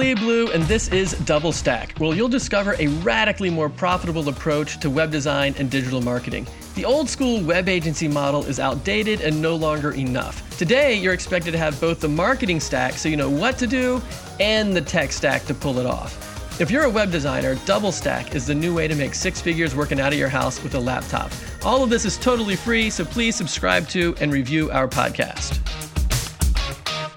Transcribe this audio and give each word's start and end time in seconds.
Lee 0.00 0.14
Blue, 0.14 0.50
and 0.52 0.62
this 0.62 0.88
is 0.88 1.12
Double 1.26 1.52
Stack, 1.52 1.98
where 1.98 2.14
you'll 2.14 2.26
discover 2.26 2.74
a 2.78 2.86
radically 3.02 3.50
more 3.50 3.68
profitable 3.68 4.30
approach 4.30 4.80
to 4.80 4.88
web 4.88 5.10
design 5.10 5.54
and 5.58 5.70
digital 5.70 6.00
marketing. 6.00 6.46
The 6.74 6.86
old 6.86 7.06
school 7.06 7.42
web 7.42 7.68
agency 7.68 8.08
model 8.08 8.42
is 8.46 8.58
outdated 8.58 9.20
and 9.20 9.42
no 9.42 9.54
longer 9.56 9.92
enough. 9.92 10.56
Today, 10.56 10.94
you're 10.94 11.12
expected 11.12 11.50
to 11.50 11.58
have 11.58 11.78
both 11.82 12.00
the 12.00 12.08
marketing 12.08 12.60
stack, 12.60 12.94
so 12.94 13.10
you 13.10 13.16
know 13.18 13.28
what 13.28 13.58
to 13.58 13.66
do, 13.66 14.00
and 14.40 14.74
the 14.74 14.80
tech 14.80 15.12
stack 15.12 15.44
to 15.44 15.52
pull 15.52 15.78
it 15.78 15.84
off. 15.84 16.58
If 16.62 16.70
you're 16.70 16.84
a 16.84 16.90
web 16.90 17.12
designer, 17.12 17.56
Double 17.66 17.92
Stack 17.92 18.34
is 18.34 18.46
the 18.46 18.54
new 18.54 18.74
way 18.74 18.88
to 18.88 18.94
make 18.94 19.14
six 19.14 19.38
figures 19.42 19.76
working 19.76 20.00
out 20.00 20.14
of 20.14 20.18
your 20.18 20.30
house 20.30 20.62
with 20.62 20.74
a 20.76 20.80
laptop. 20.80 21.30
All 21.62 21.84
of 21.84 21.90
this 21.90 22.06
is 22.06 22.16
totally 22.16 22.56
free, 22.56 22.88
so 22.88 23.04
please 23.04 23.36
subscribe 23.36 23.86
to 23.88 24.14
and 24.18 24.32
review 24.32 24.70
our 24.70 24.88
podcast. 24.88 25.58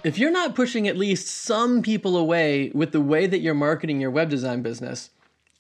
If 0.04 0.18
you're 0.18 0.32
not 0.32 0.54
pushing 0.54 0.88
at 0.90 0.98
least 0.98 1.28
some 1.28 1.82
people 1.82 2.18
away 2.18 2.72
with 2.74 2.92
the 2.92 3.00
way 3.00 3.26
that 3.26 3.40
you're 3.40 3.54
marketing 3.54 4.02
your 4.02 4.12
web 4.12 4.30
design 4.30 4.62
business, 4.62 5.10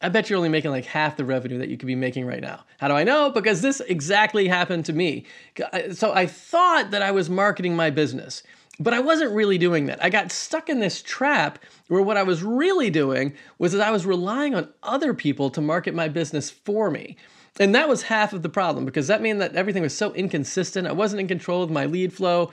I 0.02 0.10
bet 0.10 0.30
you're 0.30 0.36
only 0.36 0.50
making 0.50 0.72
like 0.72 0.84
half 0.84 1.16
the 1.16 1.24
revenue 1.24 1.58
that 1.60 1.70
you 1.70 1.78
could 1.78 1.88
be 1.88 1.96
making 1.96 2.26
right 2.26 2.42
now. 2.42 2.66
How 2.78 2.90
do 2.90 2.94
I 2.94 3.06
know? 3.06 3.30
Because 3.30 3.62
this 3.62 3.80
exactly 3.80 4.50
happened 4.50 4.84
to 4.86 4.94
me. 4.94 5.26
So 5.94 6.14
I 6.14 6.26
thought 6.26 6.92
that 6.92 7.02
I 7.02 7.12
was 7.12 7.30
marketing 7.30 7.74
my 7.74 7.90
business, 7.90 8.44
but 8.82 8.94
I 8.94 9.00
wasn't 9.00 9.32
really 9.32 9.58
doing 9.58 9.86
that. 9.86 10.04
I 10.04 10.10
got 10.10 10.30
stuck 10.30 10.68
in 10.68 10.82
this 10.82 11.02
trap 11.02 11.58
where 11.88 12.02
what 12.02 12.18
I 12.18 12.24
was 12.24 12.44
really 12.44 12.90
doing 12.90 13.34
was 13.60 13.72
that 13.72 13.88
I 13.88 13.92
was 13.92 14.06
relying 14.06 14.56
on 14.56 14.68
other 14.84 15.14
people 15.14 15.52
to 15.52 15.62
market 15.62 15.96
my 15.96 16.10
business 16.10 16.50
for 16.50 16.92
me. 16.92 17.16
And 17.62 17.74
that 17.76 17.88
was 17.88 18.02
half 18.02 18.34
of 18.34 18.42
the 18.42 18.50
problem 18.50 18.84
because 18.84 19.08
that 19.08 19.22
meant 19.22 19.40
that 19.40 19.56
everything 19.56 19.84
was 19.84 19.96
so 19.96 20.12
inconsistent. 20.14 20.86
I 20.86 20.92
wasn't 20.92 21.22
in 21.22 21.28
control 21.30 21.64
of 21.64 21.72
my 21.72 21.86
lead 21.86 22.12
flow 22.12 22.52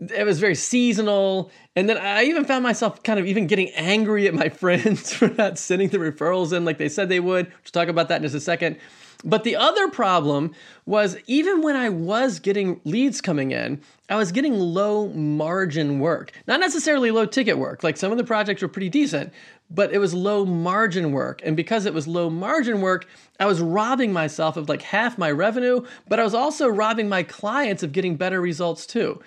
it 0.00 0.24
was 0.24 0.38
very 0.38 0.54
seasonal. 0.54 1.50
And 1.74 1.88
then 1.88 1.96
I 1.96 2.24
even 2.24 2.44
found 2.44 2.62
myself 2.62 3.02
kind 3.02 3.18
of 3.18 3.26
even 3.26 3.46
getting 3.46 3.70
angry 3.70 4.26
at 4.26 4.34
my 4.34 4.48
friends 4.50 5.12
for 5.12 5.28
not 5.28 5.58
sending 5.58 5.88
the 5.88 5.98
referrals 5.98 6.52
in 6.52 6.64
like 6.64 6.78
they 6.78 6.88
said 6.88 7.08
they 7.08 7.20
would. 7.20 7.46
We'll 7.46 7.72
talk 7.72 7.88
about 7.88 8.08
that 8.08 8.16
in 8.16 8.22
just 8.22 8.34
a 8.34 8.40
second. 8.40 8.78
But 9.24 9.44
the 9.44 9.56
other 9.56 9.88
problem 9.88 10.54
was 10.84 11.16
even 11.26 11.62
when 11.62 11.74
I 11.74 11.88
was 11.88 12.38
getting 12.38 12.80
leads 12.84 13.20
coming 13.22 13.50
in, 13.50 13.80
I 14.10 14.16
was 14.16 14.30
getting 14.30 14.54
low 14.54 15.08
margin 15.08 15.98
work. 16.00 16.32
Not 16.46 16.60
necessarily 16.60 17.10
low 17.10 17.24
ticket 17.24 17.58
work, 17.58 17.82
like 17.82 17.96
some 17.96 18.12
of 18.12 18.18
the 18.18 18.24
projects 18.24 18.62
were 18.62 18.68
pretty 18.68 18.90
decent, 18.90 19.32
but 19.70 19.92
it 19.92 19.98
was 19.98 20.12
low 20.12 20.44
margin 20.44 21.12
work. 21.12 21.40
And 21.44 21.56
because 21.56 21.86
it 21.86 21.94
was 21.94 22.06
low 22.06 22.28
margin 22.28 22.82
work, 22.82 23.08
I 23.40 23.46
was 23.46 23.60
robbing 23.60 24.12
myself 24.12 24.56
of 24.56 24.68
like 24.68 24.82
half 24.82 25.18
my 25.18 25.30
revenue, 25.30 25.84
but 26.08 26.20
I 26.20 26.22
was 26.22 26.34
also 26.34 26.68
robbing 26.68 27.08
my 27.08 27.22
clients 27.22 27.82
of 27.82 27.92
getting 27.92 28.16
better 28.16 28.40
results 28.40 28.86
too. 28.86 29.20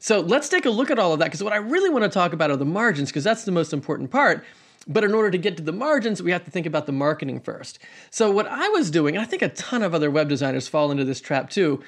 So 0.00 0.20
let's 0.20 0.48
take 0.48 0.64
a 0.64 0.70
look 0.70 0.90
at 0.90 0.98
all 0.98 1.12
of 1.12 1.18
that 1.18 1.26
because 1.26 1.42
what 1.42 1.52
I 1.52 1.56
really 1.56 1.90
want 1.90 2.04
to 2.04 2.08
talk 2.08 2.32
about 2.32 2.50
are 2.50 2.56
the 2.56 2.64
margins 2.64 3.10
because 3.10 3.22
that's 3.22 3.44
the 3.44 3.52
most 3.52 3.72
important 3.72 4.10
part. 4.10 4.44
But 4.88 5.04
in 5.04 5.12
order 5.12 5.30
to 5.30 5.38
get 5.38 5.58
to 5.58 5.62
the 5.62 5.72
margins, 5.72 6.22
we 6.22 6.30
have 6.30 6.44
to 6.46 6.50
think 6.50 6.64
about 6.64 6.86
the 6.86 6.92
marketing 6.92 7.40
first. 7.40 7.78
So, 8.10 8.30
what 8.30 8.46
I 8.46 8.68
was 8.70 8.90
doing, 8.90 9.14
and 9.14 9.22
I 9.22 9.28
think 9.28 9.42
a 9.42 9.50
ton 9.50 9.82
of 9.82 9.94
other 9.94 10.10
web 10.10 10.30
designers 10.30 10.68
fall 10.68 10.90
into 10.90 11.04
this 11.04 11.20
trap 11.20 11.50
too, 11.50 11.84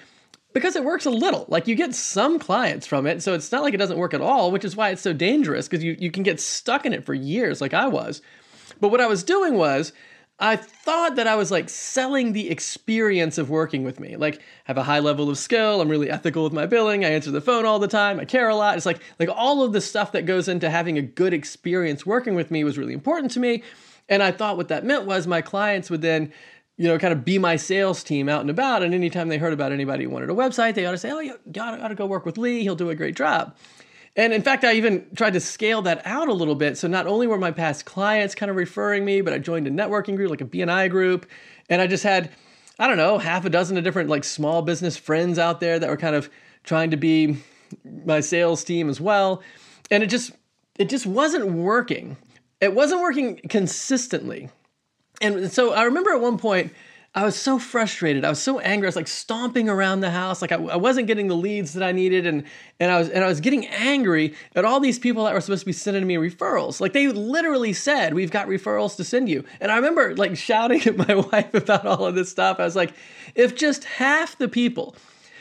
because 0.53 0.77
it 0.77 0.85
works 0.85 1.07
a 1.07 1.11
little. 1.11 1.47
Like 1.49 1.67
you 1.67 1.75
get 1.75 1.95
some 1.95 2.39
clients 2.39 2.87
from 2.87 3.07
it, 3.07 3.23
so 3.23 3.33
it's 3.33 3.51
not 3.51 3.63
like 3.63 3.73
it 3.73 3.79
doesn't 3.79 3.97
work 3.97 4.13
at 4.13 4.21
all, 4.21 4.51
which 4.53 4.65
is 4.65 4.77
why 4.77 4.91
it's 4.91 5.01
so 5.01 5.15
dangerous 5.15 5.67
because 5.67 5.83
you, 5.83 5.97
you 5.99 6.11
can 6.11 6.23
get 6.23 6.39
stuck 6.39 6.85
in 6.85 6.93
it 6.93 7.07
for 7.07 7.15
years, 7.15 7.63
like 7.63 7.73
I 7.73 7.89
was. 7.89 8.21
But 8.79 8.89
what 8.89 9.01
I 9.01 9.07
was 9.07 9.25
doing 9.25 9.55
was 9.55 9.95
I 10.43 10.57
thought 10.57 11.15
that 11.15 11.29
I 11.29 11.37
was 11.37 11.53
like 11.53 11.69
selling 11.69 12.33
the 12.33 12.51
experience 12.51 13.39
of 13.39 13.49
working 13.49 13.85
with 13.85 14.01
me. 14.01 14.17
Like, 14.17 14.43
have 14.65 14.77
a 14.77 14.83
high 14.83 14.99
level 14.99 15.31
of 15.31 15.39
skill. 15.39 15.81
I'm 15.81 15.89
really 15.89 16.11
ethical 16.11 16.43
with 16.43 16.53
my 16.53 16.67
billing. 16.67 17.05
I 17.05 17.11
answer 17.11 17.31
the 17.31 17.41
phone 17.41 17.65
all 17.65 17.79
the 17.79 17.87
time. 17.87 18.19
I 18.19 18.25
care 18.25 18.49
a 18.49 18.57
lot. 18.57 18.77
It's 18.77 18.85
like 18.85 18.99
like 19.21 19.29
all 19.33 19.63
of 19.63 19.73
the 19.73 19.81
stuff 19.81 20.11
that 20.13 20.27
goes 20.27 20.49
into 20.49 20.69
having 20.69 20.99
a 20.99 21.03
good 21.03 21.33
experience 21.33 22.05
working 22.05 22.35
with 22.35 22.51
me 22.51 22.65
was 22.65 22.77
really 22.77 22.93
important 22.93 23.31
to 23.33 23.41
me. 23.41 23.63
And 24.09 24.21
I 24.21 24.33
thought 24.33 24.57
what 24.57 24.67
that 24.67 24.85
meant 24.85 25.07
was 25.07 25.29
my 25.29 25.43
clients 25.43 25.89
would 25.91 26.03
then, 26.03 26.33
you 26.77 26.89
know, 26.89 26.99
kind 26.99 27.13
of 27.13 27.25
be 27.25 27.39
my 27.39 27.55
sales 27.55 28.03
team 28.03 28.29
out 28.29 28.41
and 28.41 28.51
about. 28.51 28.83
And 28.83 28.93
anytime 28.93 29.29
they 29.29 29.39
heard 29.39 29.53
about 29.53 29.71
anybody 29.71 30.05
who 30.05 30.11
wanted 30.11 30.29
a 30.29 30.35
website, 30.35 30.75
they 30.75 30.85
ought 30.85 30.91
to 30.91 30.99
say, 30.99 31.13
"Oh, 31.13 31.21
you 31.21 31.39
got 31.53 31.87
to 31.87 31.95
go 31.95 32.05
work 32.05 32.27
with 32.27 32.37
Lee. 32.37 32.63
He'll 32.63 32.75
do 32.75 32.91
a 32.91 32.97
great 32.97 33.15
job." 33.15 33.55
And 34.15 34.33
in 34.33 34.43
fact, 34.43 34.63
I 34.65 34.75
even 34.75 35.07
tried 35.17 35.33
to 35.33 35.41
scale 35.41 35.83
that 35.83 36.03
out 36.05 36.29
a 36.29 36.33
little 36.33 36.55
bit. 36.55 36.77
So 36.77 36.87
not 36.87 37.07
only 37.07 37.27
were 37.27 37.39
my 37.39 37.51
past 37.51 37.87
clients 37.87 38.35
kind 38.35 38.51
of 38.51 38.57
referring 38.57 39.05
me, 39.05 39.23
but 39.23 39.33
I 39.33 39.39
joined 39.39 39.67
a 39.67 39.71
networking 39.71 40.17
group, 40.17 40.31
like 40.31 40.43
a 40.43 40.47
BNI 40.47 40.91
group, 40.91 41.27
and 41.71 41.81
I 41.81 41.87
just 41.87 42.05
had, 42.05 42.31
I 42.79 42.89
don't 42.89 42.99
know, 42.99 43.17
half 43.17 43.47
a 43.47 43.51
dozen 43.51 43.79
of 43.79 43.85
different 43.85 44.11
like 44.11 44.25
small 44.25 44.61
business 44.61 44.97
friends 44.97 45.39
out 45.39 45.61
there 45.61 45.79
that 45.79 45.89
were 45.89 45.97
kind 45.97 46.15
of 46.15 46.29
trying 46.63 46.91
to 46.91 46.97
be 46.97 47.39
my 48.05 48.21
sales 48.21 48.65
team 48.65 48.91
as 48.91 49.01
well. 49.01 49.43
And 49.91 50.03
it 50.03 50.09
just 50.09 50.33
it 50.79 50.89
just 50.89 51.07
wasn't 51.07 51.53
working. 51.53 52.17
It 52.61 52.75
wasn't 52.75 53.01
working 53.01 53.41
consistently. 53.49 54.51
And 55.21 55.51
so 55.51 55.73
I 55.73 55.85
remember 55.85 56.11
at 56.13 56.21
one 56.21 56.39
point 56.39 56.73
I 57.15 57.25
was 57.25 57.37
so 57.37 57.59
frustrated. 57.59 58.25
I 58.25 58.31
was 58.31 58.41
so 58.41 58.59
angry. 58.61 58.87
I 58.87 58.89
was 58.89 58.97
like 58.97 59.09
stomping 59.09 59.69
around 59.69 60.01
the 60.01 60.11
house. 60.11 60.41
Like 60.41 60.51
I, 60.51 60.57
I, 60.57 60.77
wasn't 60.77 61.07
getting 61.07 61.29
the 61.29 61.37
leads 61.37 61.75
that 61.75 61.83
I 61.83 61.93
needed, 61.93 62.27
and 62.27 62.45
and 62.81 62.91
I 62.91 62.99
was 62.99 63.11
and 63.11 63.23
I 63.23 63.27
was 63.27 63.41
getting 63.41 63.67
angry 63.67 64.35
at 64.55 64.65
all 64.65 64.81
these 64.81 64.99
people 64.99 65.25
that 65.25 65.35
were 65.35 65.41
supposed 65.43 65.61
to 65.61 65.67
be 65.67 65.75
sending 65.75 66.07
me 66.07 66.15
referrals. 66.15 66.81
Like 66.81 66.95
they 66.95 67.09
literally 67.09 67.75
said, 67.75 68.15
"We've 68.15 68.31
got 68.31 68.49
referrals 68.49 68.97
to 68.97 69.05
send 69.05 69.29
you." 69.29 69.45
And 69.61 69.71
I 69.71 69.77
remember 69.77 70.17
like 70.17 70.37
shouting 70.39 70.81
at 70.87 70.97
my 70.97 71.17
wife 71.17 71.53
about 71.53 71.87
all 71.87 72.07
of 72.07 72.15
this 72.15 72.31
stuff. 72.31 72.59
I 72.59 72.65
was 72.65 72.77
like, 72.77 72.95
"If 73.35 73.55
just 73.57 73.85
half 73.85 74.39
the 74.39 74.49
people 74.49 74.97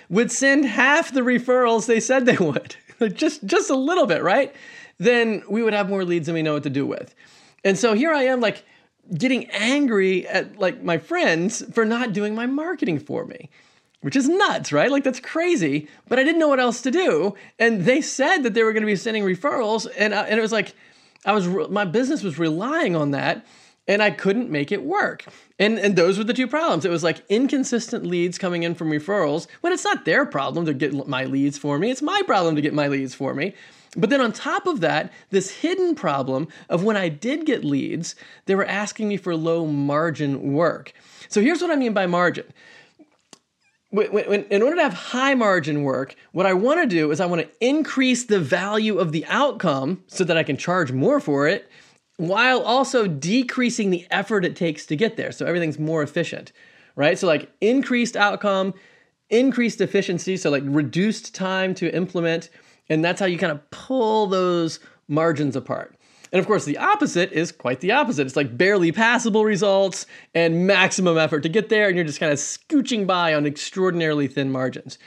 would 0.09 0.29
send 0.29 0.65
half 0.65 1.13
the 1.13 1.21
referrals 1.21 1.85
they 1.85 2.01
said 2.01 2.25
they 2.25 2.37
would, 2.37 2.75
just 3.13 3.45
just 3.45 3.69
a 3.69 3.75
little 3.75 4.07
bit, 4.07 4.23
right? 4.23 4.53
Then 4.97 5.41
we 5.49 5.63
would 5.63 5.73
have 5.73 5.87
more 5.87 6.03
leads 6.03 6.25
than 6.25 6.35
we 6.35 6.41
know 6.41 6.53
what 6.53 6.63
to 6.63 6.69
do 6.69 6.85
with." 6.85 7.15
And 7.63 7.77
so 7.77 7.93
here 7.93 8.11
I 8.11 8.23
am, 8.23 8.41
like 8.41 8.65
getting 9.17 9.49
angry 9.51 10.27
at 10.27 10.57
like 10.59 10.83
my 10.83 10.97
friends 10.97 11.63
for 11.73 11.85
not 11.85 12.13
doing 12.13 12.33
my 12.35 12.45
marketing 12.45 12.99
for 12.99 13.25
me 13.25 13.49
which 14.01 14.15
is 14.15 14.27
nuts, 14.27 14.71
right? 14.71 14.91
Like 14.91 15.03
that's 15.03 15.19
crazy. 15.19 15.87
But 16.07 16.19
I 16.19 16.23
didn't 16.23 16.39
know 16.39 16.47
what 16.47 16.59
else 16.59 16.81
to 16.81 16.91
do, 16.91 17.35
and 17.59 17.85
they 17.85 18.01
said 18.01 18.39
that 18.39 18.53
they 18.53 18.63
were 18.63 18.73
going 18.73 18.81
to 18.81 18.87
be 18.87 18.95
sending 18.95 19.23
referrals, 19.23 19.87
and 19.97 20.13
I, 20.13 20.23
and 20.23 20.37
it 20.37 20.41
was 20.41 20.51
like 20.51 20.73
I 21.25 21.33
was 21.33 21.47
my 21.69 21.85
business 21.85 22.23
was 22.23 22.39
relying 22.39 22.95
on 22.95 23.11
that, 23.11 23.45
and 23.87 24.01
I 24.01 24.11
couldn't 24.11 24.49
make 24.49 24.71
it 24.71 24.83
work. 24.83 25.25
And 25.59 25.77
and 25.77 25.95
those 25.95 26.17
were 26.17 26.23
the 26.23 26.33
two 26.33 26.47
problems. 26.47 26.83
It 26.83 26.91
was 26.91 27.03
like 27.03 27.23
inconsistent 27.29 28.05
leads 28.05 28.37
coming 28.37 28.63
in 28.63 28.75
from 28.75 28.89
referrals 28.89 29.47
when 29.61 29.71
it's 29.71 29.83
not 29.83 30.05
their 30.05 30.25
problem 30.25 30.65
to 30.65 30.73
get 30.73 30.93
my 31.07 31.25
leads 31.25 31.57
for 31.57 31.77
me. 31.77 31.91
It's 31.91 32.01
my 32.01 32.21
problem 32.25 32.55
to 32.55 32.61
get 32.61 32.73
my 32.73 32.87
leads 32.87 33.13
for 33.13 33.33
me. 33.33 33.53
But 33.97 34.09
then 34.09 34.21
on 34.21 34.31
top 34.31 34.67
of 34.67 34.79
that, 34.79 35.11
this 35.31 35.49
hidden 35.49 35.95
problem 35.95 36.47
of 36.69 36.83
when 36.83 36.95
I 36.95 37.09
did 37.09 37.45
get 37.45 37.65
leads, 37.65 38.15
they 38.45 38.55
were 38.55 38.65
asking 38.65 39.09
me 39.09 39.17
for 39.17 39.35
low 39.35 39.65
margin 39.65 40.53
work. 40.53 40.93
So 41.27 41.41
here's 41.41 41.61
what 41.61 41.71
I 41.71 41.75
mean 41.75 41.93
by 41.93 42.05
margin. 42.05 42.45
When, 43.89 44.13
when, 44.13 44.43
in 44.45 44.61
order 44.61 44.77
to 44.77 44.83
have 44.83 44.93
high 44.93 45.33
margin 45.33 45.83
work, 45.83 46.15
what 46.31 46.45
I 46.45 46.53
want 46.53 46.81
to 46.81 46.87
do 46.87 47.11
is 47.11 47.19
I 47.19 47.25
want 47.25 47.41
to 47.41 47.65
increase 47.65 48.23
the 48.23 48.39
value 48.39 48.97
of 48.97 49.11
the 49.11 49.25
outcome 49.25 50.03
so 50.07 50.23
that 50.23 50.37
I 50.37 50.43
can 50.43 50.55
charge 50.55 50.93
more 50.93 51.19
for 51.19 51.47
it 51.47 51.69
while 52.15 52.61
also 52.61 53.07
decreasing 53.07 53.89
the 53.89 54.07
effort 54.11 54.45
it 54.45 54.55
takes 54.55 54.85
to 54.85 54.95
get 54.95 55.17
there. 55.17 55.33
So 55.33 55.45
everything's 55.45 55.79
more 55.79 56.03
efficient, 56.03 56.53
right? 56.95 57.17
So, 57.17 57.27
like 57.27 57.51
increased 57.59 58.15
outcome, 58.15 58.73
increased 59.29 59.81
efficiency, 59.81 60.37
so 60.37 60.49
like 60.49 60.63
reduced 60.65 61.35
time 61.35 61.73
to 61.75 61.93
implement 61.93 62.49
and 62.91 63.05
that's 63.05 63.21
how 63.21 63.25
you 63.25 63.37
kind 63.37 63.53
of 63.53 63.71
pull 63.71 64.27
those 64.27 64.81
margins 65.07 65.55
apart. 65.55 65.95
And 66.33 66.39
of 66.39 66.45
course, 66.45 66.65
the 66.65 66.77
opposite 66.77 67.31
is 67.31 67.51
quite 67.51 67.79
the 67.79 67.93
opposite. 67.93 68.27
It's 68.27 68.35
like 68.35 68.57
barely 68.57 68.91
passable 68.91 69.45
results 69.45 70.05
and 70.35 70.67
maximum 70.67 71.17
effort 71.17 71.41
to 71.41 71.49
get 71.49 71.69
there, 71.69 71.87
and 71.87 71.95
you're 71.95 72.05
just 72.05 72.19
kind 72.19 72.33
of 72.33 72.37
scooching 72.37 73.07
by 73.07 73.33
on 73.33 73.45
extraordinarily 73.45 74.27
thin 74.27 74.51
margins. 74.51 74.99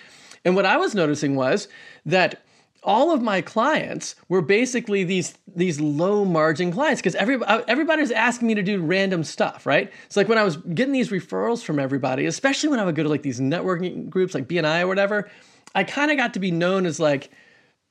And 0.46 0.56
what 0.56 0.64
I 0.64 0.78
was 0.78 0.94
noticing 0.94 1.36
was 1.36 1.68
that 2.06 2.42
all 2.82 3.10
of 3.10 3.20
my 3.20 3.42
clients 3.42 4.14
were 4.28 4.42
basically 4.42 5.04
these 5.04 5.34
these 5.54 5.78
low 5.80 6.24
margin 6.24 6.72
clients 6.72 7.02
because 7.02 7.14
everybody 7.14 7.50
uh, 7.50 7.64
everybody's 7.68 8.10
asking 8.10 8.48
me 8.48 8.54
to 8.54 8.62
do 8.62 8.80
random 8.80 9.24
stuff, 9.24 9.66
right? 9.66 9.92
So 10.08 10.20
like 10.20 10.28
when 10.28 10.38
I 10.38 10.44
was 10.44 10.56
getting 10.56 10.92
these 10.92 11.10
referrals 11.10 11.62
from 11.62 11.78
everybody, 11.78 12.24
especially 12.24 12.70
when 12.70 12.80
I 12.80 12.84
would 12.84 12.94
go 12.94 13.02
to 13.02 13.08
like 13.10 13.22
these 13.22 13.40
networking 13.40 14.08
groups 14.08 14.34
like 14.34 14.48
BNI 14.48 14.82
or 14.82 14.86
whatever, 14.86 15.30
I 15.74 15.84
kind 15.84 16.10
of 16.10 16.16
got 16.16 16.32
to 16.34 16.40
be 16.40 16.50
known 16.50 16.86
as 16.86 16.98
like 17.00 17.30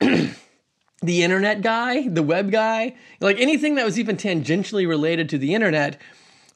the 0.00 1.22
internet 1.22 1.60
guy, 1.62 2.08
the 2.08 2.22
web 2.22 2.50
guy, 2.50 2.94
like 3.20 3.38
anything 3.38 3.74
that 3.76 3.84
was 3.84 3.98
even 3.98 4.16
tangentially 4.16 4.88
related 4.88 5.28
to 5.30 5.38
the 5.38 5.54
internet, 5.54 6.00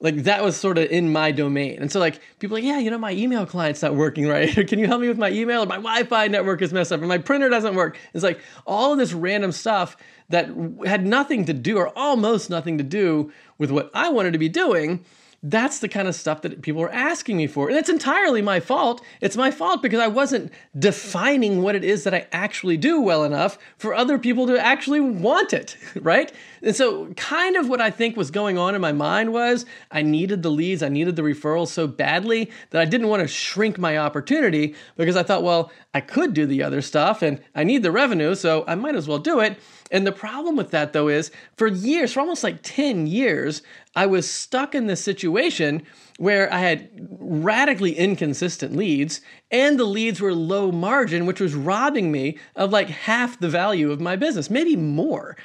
like 0.00 0.16
that 0.24 0.44
was 0.44 0.56
sort 0.56 0.78
of 0.78 0.90
in 0.90 1.10
my 1.12 1.32
domain. 1.32 1.80
And 1.80 1.90
so 1.90 1.98
like 1.98 2.20
people 2.38 2.56
like, 2.56 2.64
yeah, 2.64 2.78
you 2.78 2.90
know, 2.90 2.98
my 2.98 3.12
email 3.12 3.44
client's 3.46 3.82
not 3.82 3.94
working 3.94 4.26
right. 4.26 4.54
Can 4.68 4.78
you 4.78 4.86
help 4.86 5.00
me 5.00 5.08
with 5.08 5.18
my 5.18 5.30
email? 5.30 5.62
Or 5.62 5.66
my 5.66 5.76
Wi-Fi 5.76 6.28
network 6.28 6.62
is 6.62 6.72
messed 6.72 6.92
up, 6.92 7.02
or 7.02 7.06
my 7.06 7.18
printer 7.18 7.48
doesn't 7.48 7.74
work. 7.74 7.98
It's 8.14 8.24
like 8.24 8.40
all 8.66 8.92
of 8.92 8.98
this 8.98 9.12
random 9.12 9.52
stuff 9.52 9.96
that 10.28 10.50
had 10.86 11.06
nothing 11.06 11.46
to 11.46 11.52
do, 11.52 11.78
or 11.78 11.96
almost 11.98 12.48
nothing 12.50 12.78
to 12.78 12.84
do, 12.84 13.32
with 13.58 13.70
what 13.70 13.90
I 13.94 14.10
wanted 14.10 14.32
to 14.34 14.38
be 14.38 14.48
doing. 14.48 15.04
That's 15.42 15.78
the 15.78 15.88
kind 15.88 16.08
of 16.08 16.16
stuff 16.16 16.42
that 16.42 16.62
people 16.62 16.82
are 16.82 16.92
asking 16.92 17.36
me 17.36 17.46
for. 17.46 17.68
And 17.68 17.76
it's 17.76 17.88
entirely 17.88 18.42
my 18.42 18.58
fault. 18.58 19.04
It's 19.20 19.36
my 19.36 19.52
fault 19.52 19.82
because 19.82 20.00
I 20.00 20.08
wasn't 20.08 20.52
defining 20.76 21.62
what 21.62 21.76
it 21.76 21.84
is 21.84 22.02
that 22.04 22.14
I 22.14 22.26
actually 22.32 22.76
do 22.76 23.00
well 23.00 23.22
enough 23.22 23.56
for 23.76 23.94
other 23.94 24.18
people 24.18 24.48
to 24.48 24.58
actually 24.58 24.98
want 24.98 25.52
it, 25.52 25.76
right? 25.94 26.32
And 26.60 26.74
so, 26.74 27.12
kind 27.14 27.56
of 27.56 27.68
what 27.68 27.80
I 27.80 27.90
think 27.90 28.16
was 28.16 28.32
going 28.32 28.58
on 28.58 28.74
in 28.74 28.80
my 28.80 28.90
mind 28.90 29.32
was 29.32 29.64
I 29.92 30.02
needed 30.02 30.42
the 30.42 30.50
leads, 30.50 30.82
I 30.82 30.88
needed 30.88 31.14
the 31.14 31.22
referrals 31.22 31.68
so 31.68 31.86
badly 31.86 32.50
that 32.70 32.82
I 32.82 32.84
didn't 32.84 33.08
want 33.08 33.22
to 33.22 33.28
shrink 33.28 33.78
my 33.78 33.96
opportunity 33.96 34.74
because 34.96 35.16
I 35.16 35.22
thought, 35.22 35.44
well, 35.44 35.70
I 35.94 36.00
could 36.00 36.34
do 36.34 36.46
the 36.46 36.64
other 36.64 36.82
stuff 36.82 37.22
and 37.22 37.40
I 37.54 37.62
need 37.62 37.84
the 37.84 37.92
revenue, 37.92 38.34
so 38.34 38.64
I 38.66 38.74
might 38.74 38.96
as 38.96 39.06
well 39.06 39.18
do 39.18 39.38
it. 39.38 39.56
And 39.90 40.06
the 40.06 40.12
problem 40.12 40.56
with 40.56 40.70
that, 40.70 40.92
though, 40.92 41.08
is 41.08 41.30
for 41.56 41.66
years, 41.66 42.12
for 42.12 42.20
almost 42.20 42.44
like 42.44 42.60
10 42.62 43.06
years, 43.06 43.62
I 43.96 44.06
was 44.06 44.30
stuck 44.30 44.74
in 44.74 44.86
this 44.86 45.02
situation 45.02 45.82
where 46.18 46.52
I 46.52 46.58
had 46.58 46.90
radically 47.18 47.96
inconsistent 47.96 48.76
leads 48.76 49.20
and 49.50 49.78
the 49.78 49.84
leads 49.84 50.20
were 50.20 50.34
low 50.34 50.70
margin, 50.70 51.26
which 51.26 51.40
was 51.40 51.54
robbing 51.54 52.12
me 52.12 52.38
of 52.54 52.70
like 52.70 52.88
half 52.88 53.40
the 53.40 53.48
value 53.48 53.90
of 53.90 54.00
my 54.00 54.16
business, 54.16 54.50
maybe 54.50 54.76
more. 54.76 55.36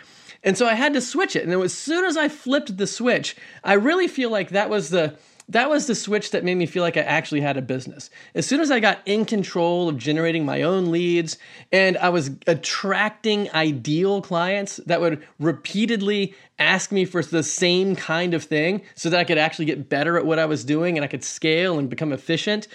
And 0.43 0.57
so 0.57 0.65
I 0.65 0.73
had 0.73 0.93
to 0.93 1.01
switch 1.01 1.35
it. 1.35 1.47
And 1.47 1.63
as 1.63 1.73
soon 1.73 2.03
as 2.03 2.17
I 2.17 2.27
flipped 2.27 2.77
the 2.77 2.87
switch, 2.87 3.35
I 3.63 3.73
really 3.73 4.07
feel 4.07 4.29
like 4.29 4.49
that 4.49 4.69
was 4.69 4.89
the 4.89 5.15
that 5.49 5.69
was 5.69 5.87
the 5.87 5.95
switch 5.95 6.31
that 6.31 6.43
made 6.43 6.55
me 6.55 6.65
feel 6.65 6.83
like 6.83 6.97
I 6.97 7.01
actually 7.01 7.41
had 7.41 7.57
a 7.57 7.61
business. 7.61 8.09
As 8.35 8.45
soon 8.45 8.61
as 8.61 8.71
I 8.71 8.79
got 8.79 8.99
in 9.05 9.25
control 9.25 9.89
of 9.89 9.97
generating 9.97 10.45
my 10.45 10.61
own 10.61 10.91
leads 10.91 11.37
and 11.71 11.97
I 11.97 12.09
was 12.09 12.31
attracting 12.47 13.51
ideal 13.51 14.21
clients 14.21 14.77
that 14.85 15.01
would 15.01 15.25
repeatedly 15.39 16.33
ask 16.59 16.91
me 16.91 17.05
for 17.05 17.21
the 17.21 17.43
same 17.43 17.95
kind 17.95 18.33
of 18.33 18.43
thing 18.43 18.81
so 18.95 19.09
that 19.09 19.19
I 19.19 19.23
could 19.23 19.37
actually 19.37 19.65
get 19.65 19.89
better 19.89 20.17
at 20.17 20.25
what 20.25 20.39
I 20.39 20.45
was 20.45 20.63
doing 20.63 20.97
and 20.97 21.03
I 21.03 21.07
could 21.07 21.23
scale 21.23 21.79
and 21.79 21.89
become 21.89 22.13
efficient, 22.13 22.67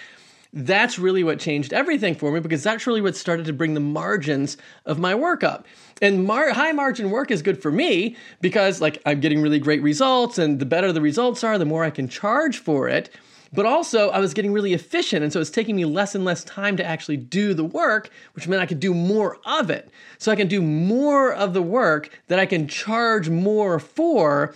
that's 0.53 0.97
really 0.97 1.23
what 1.23 1.39
changed 1.39 1.73
everything 1.73 2.15
for 2.15 2.31
me 2.31 2.39
because 2.39 2.63
that's 2.63 2.87
really 2.87 3.01
what 3.01 3.15
started 3.15 3.45
to 3.45 3.53
bring 3.53 3.75
the 3.75 3.79
margins 3.79 4.57
of 4.85 4.97
my 4.97 5.13
work 5.13 5.43
up. 5.43 5.65
And 6.01 6.25
mar- 6.25 6.51
high 6.51 6.71
margin 6.71 7.11
work 7.11 7.29
is 7.29 7.41
good 7.41 7.61
for 7.61 7.71
me 7.71 8.15
because 8.41 8.81
like 8.81 9.01
I'm 9.05 9.19
getting 9.19 9.41
really 9.41 9.59
great 9.59 9.83
results 9.83 10.37
and 10.37 10.59
the 10.59 10.65
better 10.65 10.91
the 10.91 11.01
results 11.01 11.43
are, 11.43 11.57
the 11.57 11.65
more 11.65 11.83
I 11.83 11.91
can 11.91 12.07
charge 12.07 12.57
for 12.57 12.87
it. 12.87 13.11
But 13.51 13.65
also, 13.65 14.09
I 14.09 14.19
was 14.19 14.35
getting 14.35 14.53
really 14.53 14.73
efficient, 14.73 15.23
and 15.23 15.33
so 15.33 15.41
it's 15.41 15.49
taking 15.49 15.75
me 15.75 15.85
less 15.85 16.13
and 16.13 16.23
less 16.23 16.43
time 16.43 16.77
to 16.77 16.85
actually 16.85 17.17
do 17.17 17.55
the 17.55 17.63
work, 17.63 18.11
which 18.33 18.47
meant 18.47 18.61
I 18.61 18.67
could 18.67 18.79
do 18.79 18.93
more 18.93 19.39
of 19.43 19.71
it. 19.71 19.89
So 20.19 20.31
I 20.31 20.35
can 20.35 20.47
do 20.47 20.61
more 20.61 21.33
of 21.33 21.53
the 21.53 21.61
work 21.61 22.11
that 22.27 22.37
I 22.37 22.45
can 22.45 22.67
charge 22.67 23.27
more 23.27 23.79
for, 23.79 24.53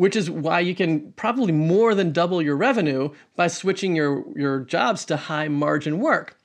which 0.00 0.16
is 0.16 0.30
why 0.30 0.58
you 0.58 0.74
can 0.74 1.12
probably 1.12 1.52
more 1.52 1.94
than 1.94 2.10
double 2.10 2.40
your 2.40 2.56
revenue 2.56 3.10
by 3.36 3.46
switching 3.46 3.94
your, 3.94 4.24
your 4.34 4.60
jobs 4.60 5.04
to 5.04 5.14
high 5.14 5.46
margin 5.46 6.00
work. 6.00 6.38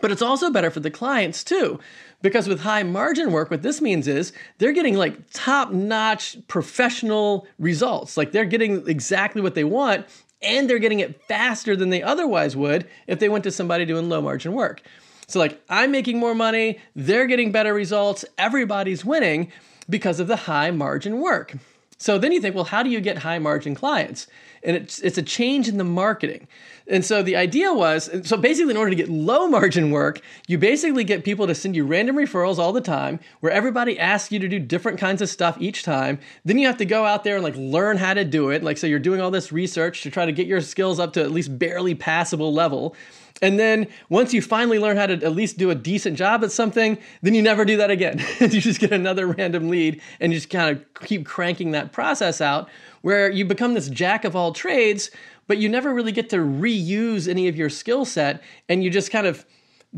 But 0.00 0.10
it's 0.10 0.22
also 0.22 0.50
better 0.50 0.70
for 0.70 0.80
the 0.80 0.90
clients 0.90 1.44
too, 1.44 1.78
because 2.22 2.48
with 2.48 2.60
high 2.60 2.82
margin 2.82 3.30
work, 3.30 3.50
what 3.50 3.60
this 3.60 3.82
means 3.82 4.08
is 4.08 4.32
they're 4.56 4.72
getting 4.72 4.96
like 4.96 5.18
top 5.34 5.70
notch 5.70 6.38
professional 6.48 7.46
results. 7.58 8.16
Like 8.16 8.32
they're 8.32 8.46
getting 8.46 8.88
exactly 8.88 9.42
what 9.42 9.54
they 9.54 9.64
want 9.64 10.06
and 10.40 10.68
they're 10.68 10.78
getting 10.78 11.00
it 11.00 11.20
faster 11.28 11.76
than 11.76 11.90
they 11.90 12.02
otherwise 12.02 12.56
would 12.56 12.88
if 13.06 13.18
they 13.18 13.28
went 13.28 13.44
to 13.44 13.50
somebody 13.50 13.84
doing 13.84 14.08
low 14.08 14.22
margin 14.22 14.54
work. 14.54 14.80
So, 15.26 15.38
like, 15.38 15.62
I'm 15.68 15.90
making 15.90 16.18
more 16.18 16.34
money, 16.34 16.78
they're 16.96 17.26
getting 17.26 17.52
better 17.52 17.74
results, 17.74 18.24
everybody's 18.38 19.04
winning 19.04 19.52
because 19.90 20.20
of 20.20 20.26
the 20.26 20.36
high 20.36 20.70
margin 20.70 21.20
work. 21.20 21.54
So 22.04 22.18
then 22.18 22.32
you 22.32 22.40
think, 22.42 22.54
well, 22.54 22.64
how 22.64 22.82
do 22.82 22.90
you 22.90 23.00
get 23.00 23.16
high 23.16 23.38
margin 23.38 23.74
clients? 23.74 24.26
And 24.64 24.76
it's, 24.76 24.98
it's 25.00 25.18
a 25.18 25.22
change 25.22 25.68
in 25.68 25.76
the 25.76 25.84
marketing. 25.84 26.48
And 26.86 27.04
so 27.04 27.22
the 27.22 27.36
idea 27.36 27.72
was 27.72 28.10
so 28.24 28.36
basically, 28.36 28.70
in 28.70 28.76
order 28.76 28.90
to 28.90 28.96
get 28.96 29.08
low 29.08 29.46
margin 29.46 29.90
work, 29.90 30.20
you 30.46 30.58
basically 30.58 31.04
get 31.04 31.24
people 31.24 31.46
to 31.46 31.54
send 31.54 31.74
you 31.74 31.86
random 31.86 32.16
referrals 32.16 32.58
all 32.58 32.72
the 32.72 32.80
time 32.80 33.20
where 33.40 33.52
everybody 33.52 33.98
asks 33.98 34.30
you 34.30 34.38
to 34.38 34.48
do 34.48 34.58
different 34.58 34.98
kinds 34.98 35.22
of 35.22 35.28
stuff 35.30 35.56
each 35.60 35.82
time. 35.82 36.18
Then 36.44 36.58
you 36.58 36.66
have 36.66 36.76
to 36.78 36.84
go 36.84 37.06
out 37.06 37.24
there 37.24 37.36
and 37.36 37.44
like 37.44 37.56
learn 37.56 37.96
how 37.96 38.12
to 38.12 38.24
do 38.24 38.50
it. 38.50 38.62
Like, 38.62 38.76
so 38.76 38.86
you're 38.86 38.98
doing 38.98 39.20
all 39.20 39.30
this 39.30 39.50
research 39.50 40.02
to 40.02 40.10
try 40.10 40.26
to 40.26 40.32
get 40.32 40.46
your 40.46 40.60
skills 40.60 41.00
up 41.00 41.14
to 41.14 41.22
at 41.22 41.30
least 41.30 41.58
barely 41.58 41.94
passable 41.94 42.52
level. 42.52 42.94
And 43.42 43.58
then 43.58 43.88
once 44.10 44.32
you 44.32 44.40
finally 44.40 44.78
learn 44.78 44.96
how 44.96 45.06
to 45.06 45.14
at 45.14 45.32
least 45.32 45.58
do 45.58 45.70
a 45.70 45.74
decent 45.74 46.16
job 46.16 46.44
at 46.44 46.52
something, 46.52 46.98
then 47.22 47.34
you 47.34 47.42
never 47.42 47.64
do 47.64 47.78
that 47.78 47.90
again. 47.90 48.22
you 48.40 48.60
just 48.60 48.78
get 48.78 48.92
another 48.92 49.26
random 49.26 49.70
lead 49.70 50.00
and 50.20 50.32
you 50.32 50.38
just 50.38 50.50
kind 50.50 50.76
of 50.76 51.06
keep 51.06 51.26
cranking 51.26 51.72
that 51.72 51.92
process 51.92 52.40
out 52.40 52.68
where 53.04 53.28
you 53.28 53.44
become 53.44 53.74
this 53.74 53.90
jack 53.90 54.24
of 54.24 54.34
all 54.34 54.50
trades, 54.50 55.10
but 55.46 55.58
you 55.58 55.68
never 55.68 55.92
really 55.92 56.10
get 56.10 56.30
to 56.30 56.38
reuse 56.38 57.28
any 57.28 57.48
of 57.48 57.54
your 57.54 57.68
skill 57.68 58.06
set 58.06 58.42
and 58.66 58.82
you 58.82 58.88
just 58.88 59.10
kind 59.10 59.26
of 59.26 59.44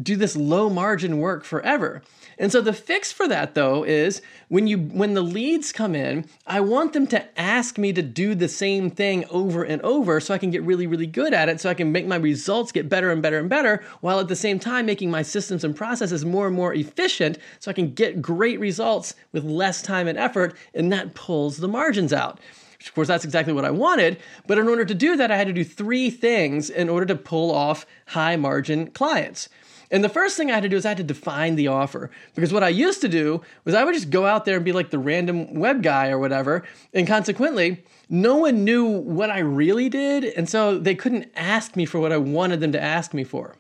do 0.03 0.17
this 0.17 0.35
low 0.35 0.69
margin 0.69 1.19
work 1.19 1.45
forever. 1.45 2.03
And 2.37 2.51
so 2.51 2.61
the 2.61 2.73
fix 2.73 3.13
for 3.13 3.29
that 3.29 3.55
though 3.55 3.85
is 3.85 4.23
when 4.49 4.67
you 4.67 4.79
when 4.79 5.15
the 5.15 5.23
leads 5.23 5.71
come 5.71 5.95
in, 5.95 6.29
I 6.49 6.61
want 6.61 6.95
them 6.95 7.07
to 7.07 7.41
ask 7.41 7.79
me 7.79 7.93
to 7.93 8.03
do 8.03 8.35
the 8.35 8.49
same 8.49 8.91
thing 8.91 9.25
over 9.31 9.63
and 9.63 9.81
over 9.83 10.19
so 10.19 10.35
I 10.35 10.39
can 10.39 10.51
get 10.51 10.65
really 10.65 10.89
really 10.89 11.07
good 11.07 11.33
at 11.33 11.49
it 11.49 11.61
so 11.61 11.71
I 11.71 11.75
can 11.75 11.93
make 11.93 12.09
my 12.09 12.17
results 12.17 12.73
get 12.73 12.89
better 12.89 13.13
and 13.13 13.23
better 13.23 13.39
and 13.39 13.49
better 13.49 13.85
while 14.01 14.19
at 14.19 14.27
the 14.27 14.35
same 14.35 14.59
time 14.59 14.85
making 14.85 15.13
my 15.13 15.23
systems 15.23 15.63
and 15.63 15.77
processes 15.77 16.25
more 16.25 16.49
and 16.49 16.57
more 16.57 16.75
efficient 16.75 17.39
so 17.61 17.71
I 17.71 17.75
can 17.75 17.95
get 17.95 18.21
great 18.21 18.59
results 18.59 19.15
with 19.31 19.45
less 19.45 19.81
time 19.81 20.09
and 20.09 20.19
effort 20.19 20.57
and 20.75 20.93
that 20.93 21.15
pulls 21.15 21.59
the 21.59 21.69
margins 21.69 22.13
out. 22.13 22.41
Of 22.87 22.95
course, 22.95 23.09
that's 23.09 23.25
exactly 23.25 23.53
what 23.53 23.65
I 23.65 23.71
wanted. 23.71 24.19
But 24.47 24.59
in 24.59 24.69
order 24.69 24.85
to 24.85 24.95
do 24.95 25.17
that, 25.17 25.31
I 25.31 25.37
had 25.37 25.47
to 25.47 25.53
do 25.53 25.65
three 25.65 26.11
things 26.11 26.71
in 26.71 26.89
order 26.89 27.07
to 27.07 27.17
pull 27.17 27.51
off 27.53 27.87
high 28.07 28.37
margin 28.37 28.91
clients. 28.91 29.49
And 29.91 30.03
the 30.03 30.09
first 30.09 30.37
thing 30.37 30.51
I 30.51 30.55
had 30.55 30.63
to 30.65 30.69
do 30.69 30.77
is 30.77 30.85
I 30.85 30.91
had 30.91 30.97
to 30.99 31.05
define 31.05 31.55
the 31.55 31.69
offer. 31.69 32.11
Because 32.35 32.53
what 32.53 32.65
I 32.65 32.69
used 32.69 33.01
to 33.03 33.09
do 33.09 33.43
was 33.65 33.75
I 33.75 33.85
would 33.85 33.95
just 33.95 34.11
go 34.11 34.27
out 34.27 34.45
there 34.45 34.57
and 34.57 34.65
be 34.65 34.73
like 34.73 34.91
the 34.91 34.99
random 34.99 35.55
web 35.55 35.83
guy 35.83 36.09
or 36.09 36.19
whatever. 36.19 36.65
And 36.93 37.07
consequently, 37.07 37.85
no 38.09 38.37
one 38.37 38.65
knew 38.65 38.85
what 38.85 39.31
I 39.31 39.39
really 39.39 39.89
did. 39.89 40.25
And 40.25 40.49
so 40.49 40.79
they 40.79 40.95
couldn't 40.95 41.31
ask 41.37 41.77
me 41.77 41.85
for 41.85 42.01
what 42.01 42.13
I 42.13 42.17
wanted 42.17 42.61
them 42.61 42.73
to 42.73 42.83
ask 42.83 43.15
me 43.15 43.25
for. 43.25 43.57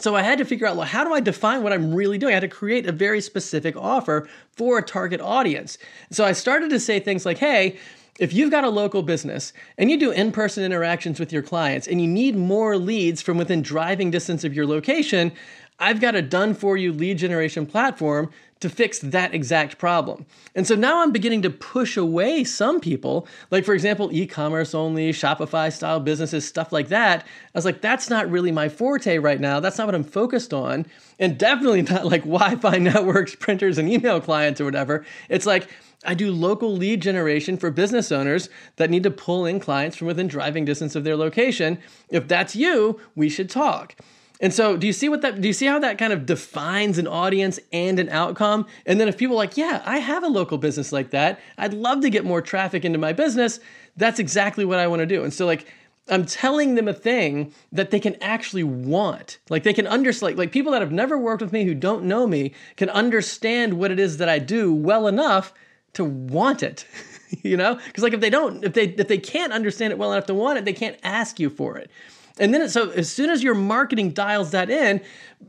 So 0.00 0.14
I 0.14 0.22
had 0.22 0.38
to 0.38 0.44
figure 0.44 0.66
out, 0.66 0.76
well, 0.76 0.86
how 0.86 1.02
do 1.02 1.12
I 1.12 1.20
define 1.20 1.62
what 1.62 1.72
I'm 1.72 1.92
really 1.92 2.18
doing? 2.18 2.30
I 2.30 2.34
had 2.34 2.40
to 2.40 2.48
create 2.48 2.86
a 2.86 2.92
very 2.92 3.20
specific 3.20 3.76
offer 3.76 4.28
for 4.52 4.78
a 4.78 4.82
target 4.82 5.20
audience. 5.20 5.76
So 6.10 6.24
I 6.24 6.32
started 6.32 6.70
to 6.70 6.78
say 6.78 7.00
things 7.00 7.26
like, 7.26 7.38
hey, 7.38 7.78
if 8.18 8.32
you've 8.32 8.50
got 8.50 8.64
a 8.64 8.68
local 8.68 9.02
business 9.02 9.52
and 9.78 9.90
you 9.90 9.98
do 9.98 10.10
in 10.10 10.32
person 10.32 10.64
interactions 10.64 11.20
with 11.20 11.32
your 11.32 11.42
clients 11.42 11.86
and 11.86 12.00
you 12.00 12.08
need 12.08 12.36
more 12.36 12.76
leads 12.76 13.22
from 13.22 13.38
within 13.38 13.62
driving 13.62 14.10
distance 14.10 14.44
of 14.44 14.54
your 14.54 14.66
location, 14.66 15.32
I've 15.78 16.00
got 16.00 16.14
a 16.14 16.22
done 16.22 16.54
for 16.54 16.76
you 16.76 16.92
lead 16.92 17.18
generation 17.18 17.66
platform 17.66 18.30
to 18.60 18.68
fix 18.68 18.98
that 18.98 19.34
exact 19.34 19.78
problem. 19.78 20.26
And 20.54 20.66
so 20.66 20.74
now 20.74 21.02
I'm 21.02 21.12
beginning 21.12 21.42
to 21.42 21.50
push 21.50 21.96
away 21.96 22.42
some 22.42 22.80
people, 22.80 23.28
like 23.50 23.64
for 23.64 23.74
example, 23.74 24.10
e 24.12 24.26
commerce 24.26 24.74
only, 24.74 25.12
Shopify 25.12 25.72
style 25.72 26.00
businesses, 26.00 26.46
stuff 26.46 26.72
like 26.72 26.88
that. 26.88 27.22
I 27.22 27.26
was 27.54 27.64
like, 27.64 27.80
that's 27.80 28.10
not 28.10 28.28
really 28.28 28.50
my 28.50 28.68
forte 28.68 29.18
right 29.18 29.40
now. 29.40 29.60
That's 29.60 29.78
not 29.78 29.86
what 29.86 29.94
I'm 29.94 30.04
focused 30.04 30.52
on. 30.52 30.86
And 31.20 31.38
definitely 31.38 31.82
not 31.82 32.06
like 32.06 32.22
Wi 32.24 32.56
Fi 32.56 32.78
networks, 32.78 33.36
printers, 33.36 33.78
and 33.78 33.88
email 33.88 34.20
clients 34.20 34.60
or 34.60 34.64
whatever. 34.64 35.04
It's 35.28 35.46
like, 35.46 35.68
I 36.04 36.14
do 36.14 36.30
local 36.30 36.76
lead 36.76 37.02
generation 37.02 37.56
for 37.56 37.70
business 37.70 38.10
owners 38.12 38.48
that 38.76 38.90
need 38.90 39.02
to 39.04 39.10
pull 39.10 39.46
in 39.46 39.58
clients 39.60 39.96
from 39.96 40.06
within 40.06 40.28
driving 40.28 40.64
distance 40.64 40.94
of 40.94 41.04
their 41.04 41.16
location. 41.16 41.78
If 42.08 42.28
that's 42.28 42.54
you, 42.54 43.00
we 43.14 43.28
should 43.28 43.50
talk. 43.50 43.96
And 44.40 44.54
so, 44.54 44.76
do 44.76 44.86
you 44.86 44.92
see 44.92 45.08
what 45.08 45.22
that? 45.22 45.40
Do 45.40 45.48
you 45.48 45.52
see 45.52 45.66
how 45.66 45.78
that 45.80 45.98
kind 45.98 46.12
of 46.12 46.24
defines 46.24 46.98
an 46.98 47.06
audience 47.08 47.58
and 47.72 47.98
an 47.98 48.08
outcome? 48.08 48.66
And 48.86 49.00
then, 49.00 49.08
if 49.08 49.16
people 49.16 49.36
like, 49.36 49.56
"Yeah, 49.56 49.82
I 49.84 49.98
have 49.98 50.22
a 50.22 50.28
local 50.28 50.58
business 50.58 50.92
like 50.92 51.10
that. 51.10 51.40
I'd 51.56 51.74
love 51.74 52.00
to 52.02 52.10
get 52.10 52.24
more 52.24 52.40
traffic 52.40 52.84
into 52.84 52.98
my 52.98 53.12
business," 53.12 53.58
that's 53.96 54.20
exactly 54.20 54.64
what 54.64 54.78
I 54.78 54.86
want 54.86 55.00
to 55.00 55.06
do. 55.06 55.24
And 55.24 55.34
so, 55.34 55.44
like, 55.44 55.66
I'm 56.08 56.24
telling 56.24 56.74
them 56.74 56.88
a 56.88 56.94
thing 56.94 57.52
that 57.72 57.90
they 57.90 58.00
can 58.00 58.16
actually 58.22 58.64
want. 58.64 59.38
Like 59.50 59.62
they 59.62 59.74
can 59.74 59.86
understand, 59.86 60.32
like, 60.32 60.38
like 60.38 60.52
people 60.52 60.72
that 60.72 60.82
have 60.82 60.92
never 60.92 61.18
worked 61.18 61.42
with 61.42 61.52
me 61.52 61.64
who 61.64 61.74
don't 61.74 62.04
know 62.04 62.26
me 62.26 62.54
can 62.76 62.88
understand 62.90 63.74
what 63.74 63.90
it 63.90 63.98
is 63.98 64.18
that 64.18 64.28
I 64.28 64.38
do 64.38 64.72
well 64.72 65.06
enough 65.06 65.52
to 65.94 66.04
want 66.04 66.62
it 66.62 66.86
you 67.42 67.56
know 67.56 67.74
because 67.74 68.02
like 68.02 68.12
if 68.12 68.20
they 68.20 68.30
don't 68.30 68.64
if 68.64 68.74
they 68.74 68.84
if 68.84 69.08
they 69.08 69.18
can't 69.18 69.52
understand 69.52 69.92
it 69.92 69.98
well 69.98 70.12
enough 70.12 70.26
to 70.26 70.34
want 70.34 70.58
it 70.58 70.64
they 70.64 70.72
can't 70.72 70.98
ask 71.02 71.40
you 71.40 71.50
for 71.50 71.76
it 71.76 71.90
and 72.38 72.54
then 72.54 72.62
it, 72.62 72.70
so 72.70 72.90
as 72.90 73.10
soon 73.10 73.30
as 73.30 73.42
your 73.42 73.54
marketing 73.54 74.10
dials 74.10 74.50
that 74.50 74.70
in 74.70 75.00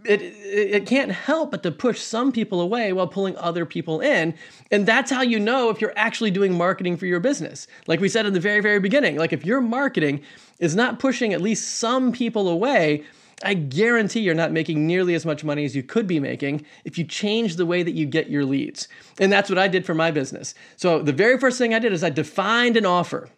it, 0.05 0.21
it 0.21 0.25
it 0.25 0.85
can't 0.85 1.11
help 1.11 1.51
but 1.51 1.63
to 1.63 1.71
push 1.71 1.99
some 1.99 2.31
people 2.31 2.61
away 2.61 2.93
while 2.93 3.07
pulling 3.07 3.35
other 3.37 3.65
people 3.65 3.99
in 4.01 4.33
and 4.71 4.85
that's 4.85 5.11
how 5.11 5.21
you 5.21 5.39
know 5.39 5.69
if 5.69 5.81
you're 5.81 5.93
actually 5.95 6.31
doing 6.31 6.57
marketing 6.57 6.97
for 6.97 7.05
your 7.05 7.19
business 7.19 7.67
like 7.87 7.99
we 7.99 8.09
said 8.09 8.25
in 8.25 8.33
the 8.33 8.39
very 8.39 8.61
very 8.61 8.79
beginning 8.79 9.17
like 9.17 9.33
if 9.33 9.45
your 9.45 9.61
marketing 9.61 10.21
is 10.59 10.75
not 10.75 10.99
pushing 10.99 11.33
at 11.33 11.41
least 11.41 11.79
some 11.79 12.11
people 12.11 12.47
away 12.47 13.03
I 13.43 13.53
guarantee 13.53 14.19
you're 14.19 14.35
not 14.35 14.51
making 14.51 14.85
nearly 14.85 15.15
as 15.15 15.25
much 15.25 15.43
money 15.43 15.63
as 15.63 15.75
you 15.75 15.83
could 15.83 16.07
be 16.07 16.19
making 16.19 16.65
if 16.83 16.97
you 16.97 17.05
change 17.05 17.55
the 17.55 17.65
way 17.65 17.83
that 17.83 17.93
you 17.93 18.05
get 18.05 18.29
your 18.29 18.43
leads. 18.43 18.87
And 19.17 19.31
that's 19.31 19.49
what 19.49 19.57
I 19.57 19.67
did 19.67 19.85
for 19.85 19.93
my 19.93 20.11
business. 20.11 20.53
So 20.75 21.01
the 21.01 21.13
very 21.13 21.37
first 21.37 21.57
thing 21.57 21.73
I 21.73 21.79
did 21.79 21.93
is 21.93 22.03
I 22.03 22.09
defined 22.09 22.75
an 22.75 22.85
offer. 22.85 23.29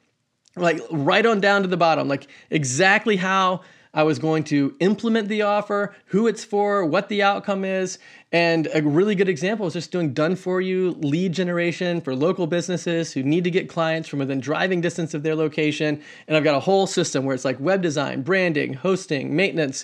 Like 0.56 0.80
right 0.92 1.26
on 1.26 1.40
down 1.40 1.62
to 1.62 1.68
the 1.68 1.78
bottom, 1.78 2.08
like 2.08 2.28
exactly 2.50 3.16
how 3.16 3.62
I 3.94 4.04
was 4.04 4.20
going 4.20 4.46
to 4.46 4.76
implement 4.80 5.28
the 5.28 5.42
offer, 5.42 5.94
who 6.06 6.28
it's 6.28 6.46
for, 6.46 6.86
what 6.86 7.10
the 7.10 7.24
outcome 7.24 7.66
is. 7.66 8.00
And 8.32 8.70
a 8.74 8.82
really 8.82 9.16
good 9.16 9.28
example 9.28 9.68
is 9.68 9.74
just 9.74 9.92
doing 9.92 10.14
done 10.14 10.38
for 10.38 10.62
you 10.62 10.92
lead 10.92 11.34
generation 11.34 12.00
for 12.00 12.16
local 12.16 12.48
businesses 12.48 13.12
who 13.12 13.22
need 13.24 13.44
to 13.44 13.52
get 13.52 13.68
clients 13.68 14.08
from 14.08 14.20
within 14.20 14.40
driving 14.40 14.80
distance 14.80 15.14
of 15.14 15.24
their 15.24 15.36
location. 15.36 16.02
And 16.28 16.38
I've 16.38 16.44
got 16.44 16.56
a 16.56 16.62
whole 16.62 16.88
system 16.88 17.26
where 17.26 17.36
it's 17.36 17.44
like 17.44 17.60
web 17.60 17.82
design, 17.82 18.22
branding, 18.22 18.74
hosting, 18.74 19.36
maintenance, 19.36 19.84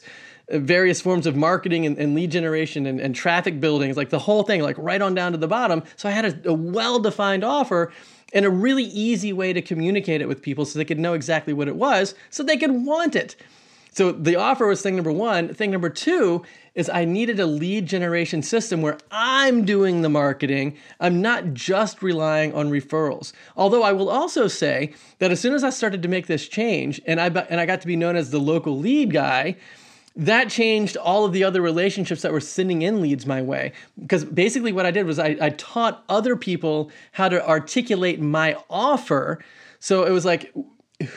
uh, 0.49 0.59
various 0.59 1.01
forms 1.01 1.27
of 1.27 1.35
marketing 1.35 1.85
and, 1.85 1.97
and 1.97 2.15
lead 2.15 2.31
generation 2.31 2.85
and, 2.85 3.01
and, 3.01 3.13
traffic 3.13 3.59
building. 3.59 3.89
It's 3.89 3.97
like 3.97 4.09
the 4.09 4.19
whole 4.19 4.43
thing, 4.43 4.61
like 4.61 4.77
right 4.77 5.01
on 5.01 5.13
down 5.13 5.33
to 5.33 5.37
the 5.37 5.49
bottom. 5.49 5.83
So 5.97 6.07
I 6.07 6.13
had 6.13 6.45
a, 6.45 6.51
a 6.51 6.53
well 6.53 6.99
defined 6.99 7.43
offer 7.43 7.91
and 8.33 8.45
a 8.45 8.49
really 8.49 8.83
easy 8.83 9.33
way 9.33 9.53
to 9.53 9.61
communicate 9.61 10.21
it 10.21 10.27
with 10.27 10.41
people 10.41 10.65
so 10.65 10.77
they 10.77 10.85
could 10.85 10.99
know 10.99 11.13
exactly 11.13 11.53
what 11.53 11.67
it 11.67 11.75
was 11.75 12.15
so 12.29 12.43
they 12.43 12.57
could 12.57 12.71
want 12.71 13.15
it. 13.15 13.35
So 13.97 14.11
the 14.11 14.35
offer 14.35 14.67
was 14.67 14.83
thing 14.83 14.95
number 14.95 15.11
one. 15.11 15.55
Thing 15.55 15.71
number 15.71 15.89
two 15.89 16.43
is 16.75 16.87
I 16.87 17.03
needed 17.03 17.39
a 17.39 17.47
lead 17.47 17.87
generation 17.87 18.43
system 18.43 18.83
where 18.83 18.99
I'm 19.09 19.65
doing 19.65 20.03
the 20.03 20.09
marketing. 20.09 20.77
I'm 20.99 21.19
not 21.19 21.55
just 21.55 22.03
relying 22.03 22.53
on 22.53 22.69
referrals. 22.69 23.33
Although 23.55 23.81
I 23.81 23.93
will 23.93 24.09
also 24.09 24.47
say 24.47 24.93
that 25.17 25.31
as 25.31 25.39
soon 25.39 25.55
as 25.55 25.63
I 25.63 25.71
started 25.71 26.03
to 26.03 26.09
make 26.09 26.27
this 26.27 26.47
change 26.47 27.01
and 27.07 27.19
I 27.19 27.25
and 27.49 27.59
I 27.59 27.65
got 27.65 27.81
to 27.81 27.87
be 27.87 27.95
known 27.95 28.15
as 28.15 28.29
the 28.29 28.39
local 28.39 28.77
lead 28.77 29.11
guy, 29.11 29.55
that 30.17 30.49
changed 30.49 30.97
all 30.97 31.23
of 31.23 31.31
the 31.31 31.43
other 31.43 31.61
relationships 31.61 32.21
that 32.23 32.33
were 32.33 32.41
sending 32.41 32.81
in 32.81 33.01
leads 33.01 33.25
my 33.25 33.41
way. 33.41 33.71
Because 33.99 34.25
basically, 34.25 34.73
what 34.73 34.85
I 34.85 34.91
did 34.91 35.05
was 35.05 35.19
I, 35.19 35.37
I, 35.39 35.49
taught 35.51 36.03
other 36.09 36.35
people 36.35 36.91
how 37.13 37.29
to 37.29 37.47
articulate 37.47 38.19
my 38.19 38.57
offer. 38.69 39.43
So 39.79 40.03
it 40.03 40.11
was 40.11 40.25
like, 40.25 40.53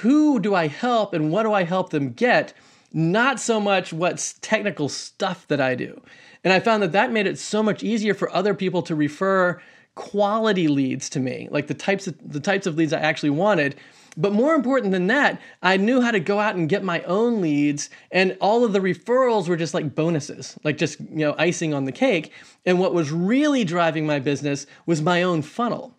who 0.00 0.38
do 0.38 0.54
I 0.54 0.68
help 0.68 1.14
and 1.14 1.32
what 1.32 1.42
do 1.42 1.52
I 1.52 1.64
help 1.64 1.90
them 1.90 2.12
get? 2.12 2.52
not 2.92 3.38
so 3.38 3.60
much 3.60 3.92
what's 3.92 4.34
technical 4.40 4.88
stuff 4.88 5.46
that 5.48 5.60
I 5.60 5.74
do. 5.74 6.00
And 6.42 6.52
I 6.52 6.60
found 6.60 6.82
that 6.82 6.92
that 6.92 7.12
made 7.12 7.26
it 7.26 7.38
so 7.38 7.62
much 7.62 7.82
easier 7.82 8.14
for 8.14 8.34
other 8.34 8.54
people 8.54 8.82
to 8.82 8.94
refer 8.94 9.60
quality 9.94 10.68
leads 10.68 11.08
to 11.10 11.20
me, 11.20 11.48
like 11.50 11.66
the 11.66 11.74
types 11.74 12.06
of 12.06 12.16
the 12.32 12.40
types 12.40 12.66
of 12.66 12.76
leads 12.76 12.92
I 12.92 13.00
actually 13.00 13.30
wanted. 13.30 13.76
But 14.16 14.32
more 14.32 14.54
important 14.54 14.92
than 14.92 15.06
that, 15.06 15.40
I 15.62 15.76
knew 15.76 16.00
how 16.00 16.10
to 16.10 16.20
go 16.20 16.40
out 16.40 16.56
and 16.56 16.68
get 16.68 16.82
my 16.82 17.02
own 17.02 17.40
leads, 17.40 17.90
and 18.10 18.36
all 18.40 18.64
of 18.64 18.72
the 18.72 18.80
referrals 18.80 19.48
were 19.48 19.56
just 19.56 19.74
like 19.74 19.94
bonuses, 19.94 20.58
like 20.64 20.78
just 20.78 21.00
you 21.00 21.18
know 21.18 21.34
icing 21.38 21.72
on 21.74 21.84
the 21.84 21.92
cake. 21.92 22.32
And 22.66 22.78
what 22.78 22.94
was 22.94 23.12
really 23.12 23.64
driving 23.64 24.06
my 24.06 24.18
business 24.18 24.66
was 24.86 25.00
my 25.00 25.22
own 25.22 25.42
funnel. 25.42 25.96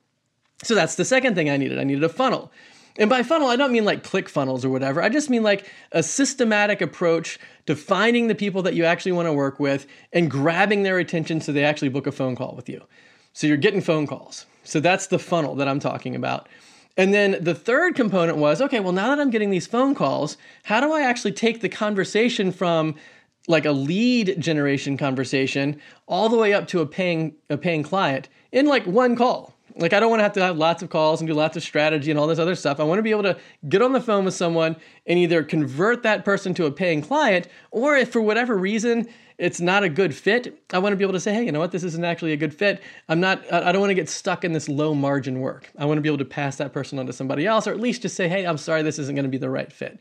So 0.63 0.75
that's 0.75 0.95
the 0.95 1.05
second 1.05 1.35
thing 1.35 1.49
I 1.49 1.57
needed. 1.57 1.79
I 1.79 1.83
needed 1.83 2.03
a 2.03 2.09
funnel. 2.09 2.51
And 2.97 3.09
by 3.09 3.23
funnel, 3.23 3.47
I 3.47 3.55
don't 3.55 3.71
mean 3.71 3.85
like 3.85 4.03
ClickFunnels 4.03 4.65
or 4.65 4.69
whatever. 4.69 5.01
I 5.01 5.09
just 5.09 5.29
mean 5.29 5.43
like 5.43 5.71
a 5.93 6.03
systematic 6.03 6.81
approach 6.81 7.39
to 7.65 7.75
finding 7.75 8.27
the 8.27 8.35
people 8.35 8.61
that 8.63 8.73
you 8.73 8.83
actually 8.83 9.13
want 9.13 9.27
to 9.27 9.33
work 9.33 9.59
with 9.59 9.87
and 10.11 10.29
grabbing 10.29 10.83
their 10.83 10.99
attention 10.99 11.39
so 11.39 11.51
they 11.51 11.63
actually 11.63 11.89
book 11.89 12.05
a 12.05 12.11
phone 12.11 12.35
call 12.35 12.53
with 12.55 12.67
you. 12.67 12.81
So 13.33 13.47
you're 13.47 13.57
getting 13.57 13.81
phone 13.81 14.07
calls. 14.07 14.45
So 14.63 14.79
that's 14.79 15.07
the 15.07 15.19
funnel 15.19 15.55
that 15.55 15.67
I'm 15.67 15.79
talking 15.79 16.15
about. 16.15 16.49
And 17.01 17.15
then 17.15 17.43
the 17.43 17.55
third 17.55 17.95
component 17.95 18.37
was 18.37 18.61
okay, 18.61 18.79
well, 18.79 18.91
now 18.91 19.07
that 19.07 19.19
I'm 19.19 19.31
getting 19.31 19.49
these 19.49 19.65
phone 19.65 19.95
calls, 19.95 20.37
how 20.61 20.79
do 20.79 20.93
I 20.93 21.01
actually 21.01 21.31
take 21.31 21.61
the 21.61 21.67
conversation 21.67 22.51
from 22.51 22.93
like 23.47 23.65
a 23.65 23.71
lead 23.71 24.39
generation 24.39 24.97
conversation 24.97 25.81
all 26.05 26.29
the 26.29 26.37
way 26.37 26.53
up 26.53 26.67
to 26.67 26.79
a 26.79 26.85
paying 26.85 27.33
a 27.49 27.57
paying 27.57 27.81
client 27.81 28.29
in 28.51 28.67
like 28.67 28.85
one 28.85 29.15
call 29.15 29.55
like 29.75 29.93
I 29.93 29.99
don't 29.99 30.09
want 30.09 30.19
to 30.19 30.23
have 30.23 30.33
to 30.33 30.41
have 30.41 30.57
lots 30.57 30.83
of 30.83 30.89
calls 30.89 31.21
and 31.21 31.27
do 31.27 31.33
lots 31.33 31.57
of 31.57 31.63
strategy 31.63 32.11
and 32.11 32.19
all 32.19 32.27
this 32.27 32.39
other 32.39 32.55
stuff. 32.55 32.79
I 32.79 32.83
want 32.83 32.99
to 32.99 33.03
be 33.03 33.11
able 33.11 33.23
to 33.23 33.37
get 33.69 33.81
on 33.81 33.93
the 33.93 34.01
phone 34.01 34.25
with 34.25 34.33
someone 34.33 34.75
and 35.05 35.19
either 35.19 35.43
convert 35.43 36.03
that 36.03 36.25
person 36.25 36.53
to 36.55 36.65
a 36.65 36.71
paying 36.71 37.01
client, 37.01 37.47
or 37.71 37.95
if 37.95 38.11
for 38.11 38.21
whatever 38.21 38.57
reason 38.57 39.07
it's 39.37 39.59
not 39.59 39.83
a 39.83 39.89
good 39.89 40.13
fit, 40.13 40.61
I 40.71 40.77
want 40.77 40.93
to 40.93 40.97
be 40.97 41.03
able 41.03 41.13
to 41.13 41.19
say, 41.19 41.33
hey, 41.33 41.43
you 41.43 41.51
know 41.51 41.59
what, 41.59 41.71
this 41.71 41.83
isn't 41.83 42.05
actually 42.05 42.33
a 42.33 42.37
good 42.37 42.53
fit. 42.53 42.81
I'm 43.09 43.19
not. 43.19 43.51
I 43.51 43.71
don't 43.71 43.81
want 43.81 43.89
to 43.89 43.95
get 43.95 44.07
stuck 44.07 44.43
in 44.43 44.53
this 44.53 44.69
low 44.69 44.93
margin 44.93 45.39
work. 45.39 45.71
I 45.77 45.85
want 45.85 45.97
to 45.97 46.01
be 46.01 46.09
able 46.09 46.19
to 46.19 46.25
pass 46.25 46.57
that 46.57 46.73
person 46.73 46.99
on 46.99 47.07
to 47.07 47.13
somebody 47.13 47.47
else, 47.47 47.65
or 47.65 47.71
at 47.71 47.79
least 47.79 48.03
just 48.03 48.15
say, 48.15 48.29
hey, 48.29 48.45
I'm 48.45 48.57
sorry, 48.57 48.83
this 48.83 48.99
isn't 48.99 49.15
going 49.15 49.23
to 49.25 49.29
be 49.29 49.39
the 49.39 49.49
right 49.49 49.71
fit. 49.71 49.99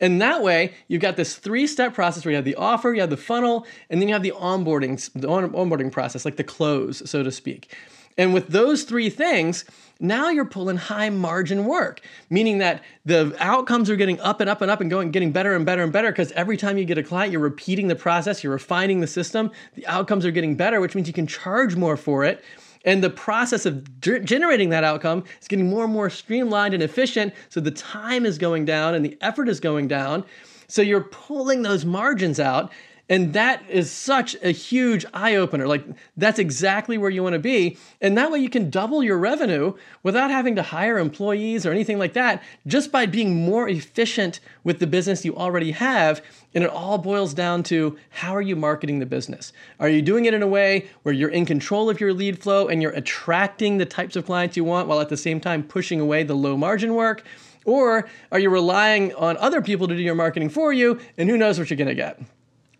And 0.00 0.20
that 0.20 0.42
way, 0.42 0.74
you've 0.88 1.00
got 1.00 1.16
this 1.16 1.36
three-step 1.36 1.94
process 1.94 2.24
where 2.24 2.32
you 2.32 2.36
have 2.36 2.44
the 2.44 2.56
offer, 2.56 2.92
you 2.92 3.00
have 3.02 3.10
the 3.10 3.16
funnel, 3.16 3.68
and 3.88 4.00
then 4.00 4.08
you 4.08 4.14
have 4.14 4.24
the 4.24 4.32
onboarding, 4.32 5.12
the 5.12 5.28
onboarding 5.28 5.92
process, 5.92 6.24
like 6.24 6.34
the 6.34 6.42
close, 6.42 7.08
so 7.08 7.22
to 7.22 7.30
speak. 7.30 7.72
And 8.18 8.34
with 8.34 8.48
those 8.48 8.84
three 8.84 9.10
things, 9.10 9.64
now 10.00 10.30
you're 10.30 10.44
pulling 10.44 10.76
high 10.76 11.10
margin 11.10 11.64
work, 11.64 12.00
meaning 12.28 12.58
that 12.58 12.82
the 13.04 13.34
outcomes 13.38 13.88
are 13.88 13.96
getting 13.96 14.20
up 14.20 14.40
and 14.40 14.50
up 14.50 14.60
and 14.60 14.70
up 14.70 14.80
and 14.80 14.90
going, 14.90 15.12
getting 15.12 15.32
better 15.32 15.54
and 15.54 15.64
better 15.64 15.82
and 15.82 15.92
better. 15.92 16.10
Because 16.10 16.32
every 16.32 16.56
time 16.56 16.76
you 16.76 16.84
get 16.84 16.98
a 16.98 17.02
client, 17.02 17.32
you're 17.32 17.40
repeating 17.40 17.88
the 17.88 17.94
process, 17.94 18.42
you're 18.42 18.52
refining 18.52 19.00
the 19.00 19.06
system. 19.06 19.50
The 19.74 19.86
outcomes 19.86 20.26
are 20.26 20.30
getting 20.32 20.56
better, 20.56 20.80
which 20.80 20.94
means 20.94 21.06
you 21.06 21.14
can 21.14 21.26
charge 21.26 21.76
more 21.76 21.96
for 21.96 22.24
it. 22.24 22.44
And 22.84 23.02
the 23.02 23.10
process 23.10 23.64
of 23.64 24.00
generating 24.00 24.70
that 24.70 24.82
outcome 24.82 25.22
is 25.40 25.46
getting 25.46 25.70
more 25.70 25.84
and 25.84 25.92
more 25.92 26.10
streamlined 26.10 26.74
and 26.74 26.82
efficient. 26.82 27.32
So 27.48 27.60
the 27.60 27.70
time 27.70 28.26
is 28.26 28.38
going 28.38 28.64
down 28.64 28.94
and 28.94 29.04
the 29.04 29.16
effort 29.20 29.48
is 29.48 29.60
going 29.60 29.86
down. 29.86 30.24
So 30.66 30.82
you're 30.82 31.04
pulling 31.04 31.62
those 31.62 31.84
margins 31.84 32.40
out. 32.40 32.72
And 33.08 33.32
that 33.34 33.62
is 33.68 33.90
such 33.90 34.36
a 34.42 34.52
huge 34.52 35.04
eye 35.12 35.34
opener. 35.34 35.66
Like, 35.66 35.84
that's 36.16 36.38
exactly 36.38 36.96
where 36.96 37.10
you 37.10 37.22
want 37.22 37.34
to 37.34 37.38
be. 37.38 37.76
And 38.00 38.16
that 38.16 38.30
way 38.30 38.38
you 38.38 38.48
can 38.48 38.70
double 38.70 39.02
your 39.02 39.18
revenue 39.18 39.74
without 40.02 40.30
having 40.30 40.56
to 40.56 40.62
hire 40.62 40.98
employees 40.98 41.66
or 41.66 41.72
anything 41.72 41.98
like 41.98 42.12
that, 42.14 42.42
just 42.66 42.92
by 42.92 43.06
being 43.06 43.44
more 43.44 43.68
efficient 43.68 44.40
with 44.64 44.78
the 44.78 44.86
business 44.86 45.24
you 45.24 45.36
already 45.36 45.72
have. 45.72 46.24
And 46.54 46.62
it 46.62 46.70
all 46.70 46.96
boils 46.96 47.34
down 47.34 47.64
to 47.64 47.98
how 48.10 48.34
are 48.36 48.40
you 48.40 48.56
marketing 48.56 49.00
the 49.00 49.06
business? 49.06 49.52
Are 49.80 49.88
you 49.88 50.00
doing 50.00 50.26
it 50.26 50.34
in 50.34 50.42
a 50.42 50.46
way 50.46 50.88
where 51.02 51.14
you're 51.14 51.28
in 51.28 51.44
control 51.44 51.90
of 51.90 52.00
your 52.00 52.14
lead 52.14 52.38
flow 52.38 52.68
and 52.68 52.80
you're 52.80 52.92
attracting 52.92 53.78
the 53.78 53.86
types 53.86 54.16
of 54.16 54.26
clients 54.26 54.56
you 54.56 54.64
want 54.64 54.86
while 54.88 55.00
at 55.00 55.08
the 55.08 55.16
same 55.16 55.40
time 55.40 55.64
pushing 55.64 56.00
away 56.00 56.22
the 56.22 56.36
low 56.36 56.56
margin 56.56 56.94
work? 56.94 57.24
Or 57.64 58.08
are 58.30 58.38
you 58.38 58.48
relying 58.48 59.14
on 59.14 59.36
other 59.36 59.60
people 59.60 59.88
to 59.88 59.96
do 59.96 60.02
your 60.02 60.14
marketing 60.14 60.48
for 60.50 60.72
you 60.72 61.00
and 61.18 61.28
who 61.28 61.36
knows 61.36 61.58
what 61.58 61.68
you're 61.68 61.76
going 61.76 61.88
to 61.88 61.94
get? 61.94 62.20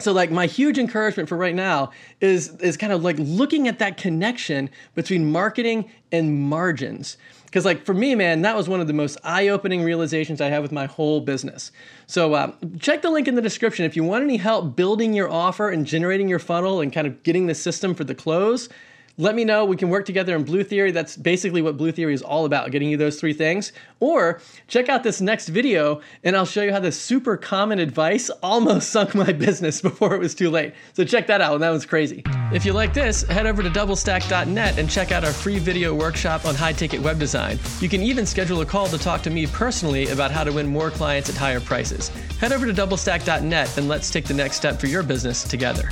So 0.02 0.12
like 0.12 0.30
my 0.30 0.46
huge 0.46 0.78
encouragement 0.78 1.28
for 1.28 1.36
right 1.36 1.54
now 1.54 1.90
is 2.20 2.48
is 2.56 2.76
kind 2.76 2.92
of 2.92 3.02
like 3.02 3.16
looking 3.18 3.68
at 3.68 3.78
that 3.78 3.96
connection 3.96 4.70
between 4.94 5.30
marketing 5.30 5.90
and 6.10 6.40
margins. 6.40 7.16
Because 7.46 7.64
like 7.66 7.84
for 7.84 7.92
me, 7.92 8.14
man, 8.14 8.42
that 8.42 8.56
was 8.56 8.66
one 8.66 8.80
of 8.80 8.86
the 8.86 8.94
most 8.94 9.18
eye-opening 9.24 9.82
realizations 9.82 10.40
I 10.40 10.48
have 10.48 10.62
with 10.62 10.72
my 10.72 10.86
whole 10.86 11.20
business. 11.20 11.70
So 12.06 12.32
uh, 12.32 12.52
check 12.80 13.02
the 13.02 13.10
link 13.10 13.28
in 13.28 13.34
the 13.34 13.42
description 13.42 13.84
if 13.84 13.94
you 13.94 14.04
want 14.04 14.24
any 14.24 14.38
help 14.38 14.74
building 14.74 15.12
your 15.12 15.30
offer 15.30 15.68
and 15.68 15.84
generating 15.84 16.28
your 16.28 16.38
funnel 16.38 16.80
and 16.80 16.90
kind 16.90 17.06
of 17.06 17.22
getting 17.22 17.48
the 17.48 17.54
system 17.54 17.94
for 17.94 18.04
the 18.04 18.14
close 18.14 18.70
let 19.18 19.34
me 19.34 19.44
know. 19.44 19.64
We 19.64 19.76
can 19.76 19.90
work 19.90 20.06
together 20.06 20.34
in 20.34 20.44
Blue 20.44 20.64
Theory. 20.64 20.90
That's 20.90 21.16
basically 21.16 21.62
what 21.62 21.76
Blue 21.76 21.92
Theory 21.92 22.14
is 22.14 22.22
all 22.22 22.44
about, 22.44 22.70
getting 22.70 22.88
you 22.88 22.96
those 22.96 23.20
three 23.20 23.32
things. 23.32 23.72
Or 24.00 24.40
check 24.68 24.88
out 24.88 25.02
this 25.02 25.20
next 25.20 25.48
video 25.48 26.00
and 26.24 26.36
I'll 26.36 26.46
show 26.46 26.62
you 26.62 26.72
how 26.72 26.80
this 26.80 27.00
super 27.00 27.36
common 27.36 27.78
advice 27.78 28.30
almost 28.42 28.90
sunk 28.92 29.14
my 29.14 29.32
business 29.32 29.80
before 29.80 30.14
it 30.14 30.18
was 30.18 30.34
too 30.34 30.50
late. 30.50 30.74
So 30.94 31.04
check 31.04 31.26
that 31.26 31.40
out, 31.40 31.54
and 31.54 31.62
that 31.62 31.70
was 31.70 31.86
crazy. 31.86 32.22
If 32.52 32.64
you 32.64 32.72
like 32.72 32.94
this, 32.94 33.22
head 33.22 33.46
over 33.46 33.62
to 33.62 33.70
doublestack.net 33.70 34.78
and 34.78 34.90
check 34.90 35.12
out 35.12 35.24
our 35.24 35.32
free 35.32 35.58
video 35.58 35.94
workshop 35.94 36.44
on 36.44 36.54
high 36.54 36.72
ticket 36.72 37.00
web 37.00 37.18
design. 37.18 37.58
You 37.80 37.88
can 37.88 38.02
even 38.02 38.26
schedule 38.26 38.60
a 38.60 38.66
call 38.66 38.88
to 38.88 38.98
talk 38.98 39.22
to 39.22 39.30
me 39.30 39.46
personally 39.46 40.08
about 40.08 40.30
how 40.30 40.44
to 40.44 40.52
win 40.52 40.66
more 40.66 40.90
clients 40.90 41.28
at 41.28 41.36
higher 41.36 41.60
prices. 41.60 42.08
Head 42.40 42.52
over 42.52 42.66
to 42.66 42.72
doublestack.net 42.72 43.78
and 43.78 43.88
let's 43.88 44.10
take 44.10 44.26
the 44.26 44.34
next 44.34 44.56
step 44.56 44.80
for 44.80 44.86
your 44.86 45.02
business 45.02 45.44
together. 45.44 45.88